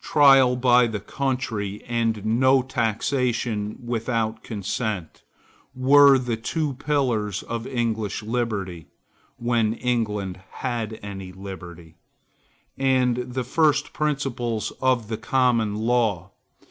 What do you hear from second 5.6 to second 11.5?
were the two pillars of English liberty, (when England had any